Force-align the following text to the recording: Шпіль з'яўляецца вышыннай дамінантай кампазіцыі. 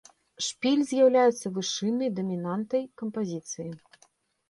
Шпіль 0.45 0.81
з'яўляецца 0.91 1.53
вышыннай 1.59 2.09
дамінантай 2.19 2.83
кампазіцыі. 3.03 3.73